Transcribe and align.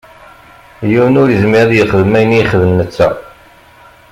Yiwen 0.89 1.19
ur 1.21 1.29
izmir 1.35 1.61
ad 1.69 1.71
yexdem 1.75 2.13
ayen 2.17 2.35
i 2.35 2.37
yexdem 2.39 2.71
netta. 2.79 3.07